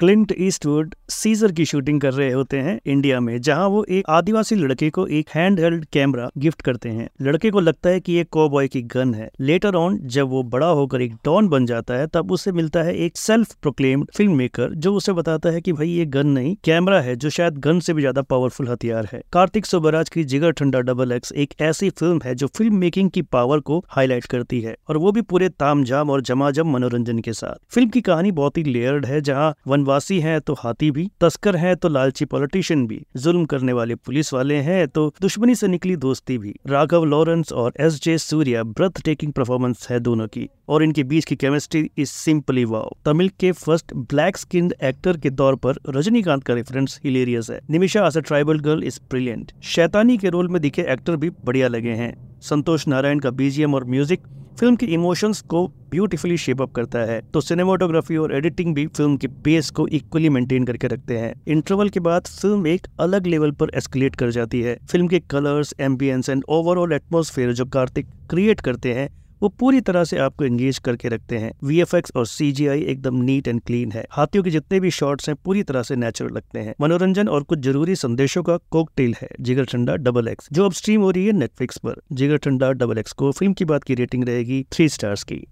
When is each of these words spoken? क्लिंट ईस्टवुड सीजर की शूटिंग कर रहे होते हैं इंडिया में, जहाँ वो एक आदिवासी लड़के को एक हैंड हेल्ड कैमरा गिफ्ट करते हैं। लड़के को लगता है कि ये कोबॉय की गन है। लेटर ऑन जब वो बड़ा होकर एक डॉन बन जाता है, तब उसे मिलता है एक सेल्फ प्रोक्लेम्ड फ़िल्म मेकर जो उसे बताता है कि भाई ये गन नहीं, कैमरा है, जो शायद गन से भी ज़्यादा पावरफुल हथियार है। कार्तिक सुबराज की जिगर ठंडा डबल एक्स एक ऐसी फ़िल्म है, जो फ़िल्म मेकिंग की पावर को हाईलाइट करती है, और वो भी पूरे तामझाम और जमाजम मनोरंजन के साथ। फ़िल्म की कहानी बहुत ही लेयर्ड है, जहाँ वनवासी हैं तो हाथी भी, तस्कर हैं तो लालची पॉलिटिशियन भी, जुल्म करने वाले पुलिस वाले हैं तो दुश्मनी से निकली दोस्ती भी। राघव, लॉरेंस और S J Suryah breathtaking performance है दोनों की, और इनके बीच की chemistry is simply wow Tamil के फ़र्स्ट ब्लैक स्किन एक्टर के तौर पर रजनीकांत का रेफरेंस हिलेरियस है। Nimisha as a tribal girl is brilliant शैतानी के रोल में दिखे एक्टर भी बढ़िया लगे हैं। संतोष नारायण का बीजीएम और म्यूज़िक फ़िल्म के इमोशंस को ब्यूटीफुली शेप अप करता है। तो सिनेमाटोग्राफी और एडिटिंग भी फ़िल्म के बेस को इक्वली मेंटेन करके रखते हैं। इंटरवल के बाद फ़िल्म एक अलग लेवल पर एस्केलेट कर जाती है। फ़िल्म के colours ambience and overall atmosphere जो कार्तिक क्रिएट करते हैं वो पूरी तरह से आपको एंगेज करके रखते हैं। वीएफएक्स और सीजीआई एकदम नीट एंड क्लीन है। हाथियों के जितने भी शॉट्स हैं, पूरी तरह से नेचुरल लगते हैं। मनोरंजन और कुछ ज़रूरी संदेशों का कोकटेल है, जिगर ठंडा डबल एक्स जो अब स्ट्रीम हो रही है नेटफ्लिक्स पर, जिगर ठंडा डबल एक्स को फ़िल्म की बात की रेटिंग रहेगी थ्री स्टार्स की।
क्लिंट 0.00 0.32
ईस्टवुड 0.36 0.94
सीजर 1.10 1.52
की 1.52 1.64
शूटिंग 1.64 2.00
कर 2.00 2.12
रहे 2.12 2.32
होते 2.32 2.56
हैं 2.56 2.78
इंडिया 2.86 3.18
में, 3.20 3.40
जहाँ 3.40 3.68
वो 3.68 3.84
एक 3.88 4.08
आदिवासी 4.08 4.54
लड़के 4.54 4.88
को 4.90 5.06
एक 5.08 5.28
हैंड 5.34 5.60
हेल्ड 5.60 5.84
कैमरा 5.92 6.28
गिफ्ट 6.38 6.62
करते 6.62 6.88
हैं। 6.88 7.08
लड़के 7.22 7.50
को 7.50 7.60
लगता 7.60 7.90
है 7.90 8.00
कि 8.00 8.12
ये 8.12 8.24
कोबॉय 8.26 8.68
की 8.68 8.82
गन 8.84 9.14
है। 9.14 9.28
लेटर 9.40 9.74
ऑन 9.74 9.98
जब 10.06 10.28
वो 10.28 10.42
बड़ा 10.44 10.66
होकर 10.68 11.02
एक 11.02 11.14
डॉन 11.24 11.48
बन 11.48 11.66
जाता 11.66 11.94
है, 11.94 12.06
तब 12.06 12.32
उसे 12.32 12.52
मिलता 12.52 12.82
है 12.82 12.94
एक 12.96 13.16
सेल्फ 13.16 13.54
प्रोक्लेम्ड 13.62 14.10
फ़िल्म 14.16 14.36
मेकर 14.36 14.74
जो 14.76 14.94
उसे 14.94 15.12
बताता 15.12 15.50
है 15.50 15.60
कि 15.60 15.72
भाई 15.72 15.88
ये 15.88 16.04
गन 16.06 16.26
नहीं, 16.28 16.54
कैमरा 16.64 17.00
है, 17.00 17.16
जो 17.16 17.30
शायद 17.30 17.58
गन 17.58 17.80
से 17.80 17.94
भी 17.94 18.02
ज़्यादा 18.02 18.22
पावरफुल 18.24 18.68
हथियार 18.68 19.08
है। 19.12 19.22
कार्तिक 19.32 19.66
सुबराज 19.66 20.08
की 20.08 20.24
जिगर 20.24 20.52
ठंडा 20.52 20.80
डबल 20.80 21.12
एक्स 21.12 21.32
एक 21.34 21.54
ऐसी 21.60 21.90
फ़िल्म 21.90 22.20
है, 22.24 22.34
जो 22.34 22.46
फ़िल्म 22.48 22.76
मेकिंग 22.76 23.10
की 23.10 23.22
पावर 23.22 23.60
को 23.60 23.82
हाईलाइट 23.88 24.26
करती 24.26 24.60
है, 24.60 24.76
और 24.88 24.96
वो 24.96 25.12
भी 25.12 25.22
पूरे 25.24 25.48
तामझाम 25.48 26.10
और 26.10 26.22
जमाजम 26.22 26.72
मनोरंजन 26.72 27.18
के 27.18 27.32
साथ। 27.32 27.64
फ़िल्म 27.70 27.88
की 27.88 28.00
कहानी 28.02 28.32
बहुत 28.34 28.58
ही 28.58 28.64
लेयर्ड 28.64 29.06
है, 29.06 29.20
जहाँ 29.22 29.54
वनवासी 29.86 30.18
हैं 30.20 30.40
तो 30.40 30.54
हाथी 30.54 30.90
भी, 30.90 31.06
तस्कर 31.20 31.56
हैं 31.56 31.74
तो 31.76 31.88
लालची 31.88 32.24
पॉलिटिशियन 32.24 32.86
भी, 32.86 33.00
जुल्म 33.16 33.44
करने 33.44 33.72
वाले 33.72 33.94
पुलिस 33.96 34.32
वाले 34.32 34.54
हैं 34.60 34.86
तो 34.88 35.12
दुश्मनी 35.22 35.54
से 35.54 35.68
निकली 35.68 35.96
दोस्ती 35.96 36.38
भी। 36.38 36.54
राघव, 36.66 37.04
लॉरेंस 37.04 37.52
और 37.54 37.72
S 37.80 38.00
J 38.02 38.16
Suryah 38.18 38.62
breathtaking 39.04 39.32
performance 39.32 39.86
है 39.90 40.00
दोनों 40.00 40.26
की, 40.28 40.48
और 40.68 40.82
इनके 40.82 41.02
बीच 41.04 41.24
की 41.24 41.36
chemistry 41.36 41.88
is 41.98 42.08
simply 42.08 42.64
wow 42.66 42.90
Tamil 43.04 43.28
के 43.40 43.52
फ़र्स्ट 43.54 43.94
ब्लैक 43.94 44.36
स्किन 44.36 44.72
एक्टर 44.84 45.16
के 45.16 45.30
तौर 45.32 45.56
पर 45.56 45.78
रजनीकांत 45.88 46.44
का 46.44 46.54
रेफरेंस 46.54 47.00
हिलेरियस 47.04 47.50
है। 47.50 47.60
Nimisha 47.70 48.06
as 48.06 48.16
a 48.16 48.20
tribal 48.22 48.58
girl 48.60 48.84
is 48.84 49.00
brilliant 49.10 49.52
शैतानी 49.64 50.18
के 50.18 50.28
रोल 50.30 50.48
में 50.48 50.62
दिखे 50.62 50.82
एक्टर 50.88 51.16
भी 51.16 51.30
बढ़िया 51.44 51.68
लगे 51.68 51.92
हैं। 51.94 52.14
संतोष 52.46 52.86
नारायण 52.88 53.18
का 53.18 53.30
बीजीएम 53.32 53.74
और 53.74 53.84
म्यूज़िक 53.84 54.26
फ़िल्म 54.60 54.76
के 54.76 54.86
इमोशंस 54.86 55.40
को 55.42 55.66
ब्यूटीफुली 55.90 56.36
शेप 56.36 56.60
अप 56.62 56.72
करता 56.72 56.98
है। 57.04 57.20
तो 57.32 57.40
सिनेमाटोग्राफी 57.40 58.16
और 58.16 58.34
एडिटिंग 58.34 58.74
भी 58.74 58.86
फ़िल्म 58.86 59.16
के 59.16 59.28
बेस 59.44 59.70
को 59.70 59.86
इक्वली 59.88 60.28
मेंटेन 60.28 60.64
करके 60.64 60.86
रखते 60.86 61.18
हैं। 61.18 61.32
इंटरवल 61.48 61.88
के 61.88 62.00
बाद 62.00 62.26
फ़िल्म 62.26 62.66
एक 62.66 62.86
अलग 63.00 63.26
लेवल 63.26 63.50
पर 63.52 63.70
एस्केलेट 63.74 64.16
कर 64.16 64.30
जाती 64.30 64.60
है। 64.60 64.78
फ़िल्म 64.90 65.08
के 65.08 65.20
colours 65.30 65.74
ambience 65.80 66.28
and 66.28 66.44
overall 66.48 66.92
atmosphere 66.92 67.52
जो 67.52 67.64
कार्तिक 67.66 68.06
क्रिएट 68.30 68.60
करते 68.60 68.92
हैं 68.94 69.08
वो 69.42 69.48
पूरी 69.48 69.80
तरह 69.80 70.04
से 70.04 70.18
आपको 70.18 70.44
एंगेज 70.44 70.78
करके 70.78 71.08
रखते 71.08 71.38
हैं। 71.38 71.52
वीएफएक्स 71.64 72.12
और 72.16 72.26
सीजीआई 72.26 72.82
एकदम 72.82 73.16
नीट 73.16 73.48
एंड 73.48 73.60
क्लीन 73.60 73.92
है। 73.92 74.04
हाथियों 74.10 74.44
के 74.44 74.50
जितने 74.50 74.80
भी 74.80 74.90
शॉट्स 74.90 75.28
हैं, 75.28 75.36
पूरी 75.44 75.62
तरह 75.62 75.82
से 75.82 75.96
नेचुरल 75.96 76.34
लगते 76.34 76.58
हैं। 76.58 76.74
मनोरंजन 76.80 77.28
और 77.28 77.42
कुछ 77.42 77.58
ज़रूरी 77.58 77.96
संदेशों 77.96 78.42
का 78.42 78.56
कोकटेल 78.70 79.14
है, 79.22 79.28
जिगर 79.40 79.64
ठंडा 79.64 79.96
डबल 79.96 80.28
एक्स 80.28 80.48
जो 80.52 80.64
अब 80.64 80.72
स्ट्रीम 80.72 81.00
हो 81.00 81.10
रही 81.10 81.26
है 81.26 81.32
नेटफ्लिक्स 81.32 81.78
पर, 81.78 82.00
जिगर 82.12 82.36
ठंडा 82.36 82.72
डबल 82.72 82.98
एक्स 82.98 83.12
को 83.12 83.32
फ़िल्म 83.32 83.52
की 83.52 83.64
बात 83.64 83.84
की 83.84 83.94
रेटिंग 83.94 84.24
रहेगी 84.24 84.64
थ्री 84.72 84.88
स्टार्स 84.88 85.22
की। 85.22 85.46